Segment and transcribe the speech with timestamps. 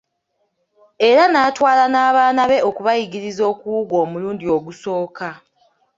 [1.09, 5.27] Era n'atwala n'abaana be okubayigiriza okuwuga omulundi ogusooka.